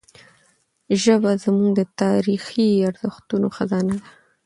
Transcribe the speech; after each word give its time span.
ژبه 1.01 1.31
زموږ 1.43 1.69
د 1.79 1.81
تاریخي 2.01 2.67
ارزښتونو 2.89 3.47
خزانه 3.57 3.95
ده. 4.01 4.07